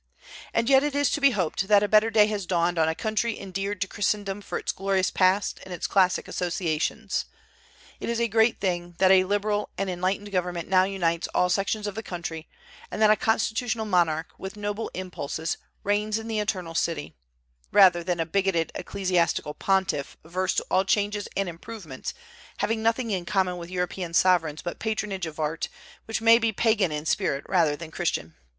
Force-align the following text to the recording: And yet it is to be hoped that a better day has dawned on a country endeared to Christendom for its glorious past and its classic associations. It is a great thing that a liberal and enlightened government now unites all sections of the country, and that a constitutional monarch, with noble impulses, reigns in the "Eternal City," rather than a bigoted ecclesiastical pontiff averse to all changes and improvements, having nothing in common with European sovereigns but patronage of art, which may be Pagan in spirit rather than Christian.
And 0.51 0.67
yet 0.67 0.81
it 0.81 0.95
is 0.95 1.11
to 1.11 1.21
be 1.21 1.29
hoped 1.29 1.67
that 1.67 1.83
a 1.83 1.87
better 1.87 2.09
day 2.09 2.25
has 2.25 2.47
dawned 2.47 2.79
on 2.79 2.89
a 2.89 2.95
country 2.95 3.39
endeared 3.39 3.79
to 3.81 3.87
Christendom 3.87 4.41
for 4.41 4.57
its 4.57 4.71
glorious 4.71 5.11
past 5.11 5.59
and 5.63 5.71
its 5.71 5.85
classic 5.85 6.27
associations. 6.27 7.25
It 7.99 8.09
is 8.09 8.19
a 8.19 8.27
great 8.27 8.59
thing 8.59 8.95
that 8.97 9.11
a 9.11 9.25
liberal 9.25 9.69
and 9.77 9.91
enlightened 9.91 10.31
government 10.31 10.67
now 10.69 10.85
unites 10.85 11.27
all 11.35 11.49
sections 11.51 11.85
of 11.85 11.93
the 11.93 12.01
country, 12.01 12.49
and 12.89 12.99
that 12.99 13.11
a 13.11 13.15
constitutional 13.15 13.85
monarch, 13.85 14.29
with 14.39 14.57
noble 14.57 14.89
impulses, 14.95 15.57
reigns 15.83 16.17
in 16.17 16.27
the 16.27 16.39
"Eternal 16.39 16.73
City," 16.73 17.13
rather 17.71 18.03
than 18.03 18.19
a 18.19 18.25
bigoted 18.25 18.71
ecclesiastical 18.73 19.53
pontiff 19.53 20.17
averse 20.23 20.55
to 20.55 20.65
all 20.71 20.83
changes 20.83 21.27
and 21.37 21.47
improvements, 21.47 22.15
having 22.57 22.81
nothing 22.81 23.11
in 23.11 23.23
common 23.23 23.55
with 23.57 23.69
European 23.69 24.15
sovereigns 24.15 24.63
but 24.63 24.79
patronage 24.79 25.27
of 25.27 25.39
art, 25.39 25.69
which 26.05 26.21
may 26.21 26.39
be 26.39 26.51
Pagan 26.51 26.91
in 26.91 27.05
spirit 27.05 27.45
rather 27.47 27.75
than 27.75 27.91
Christian. 27.91 28.33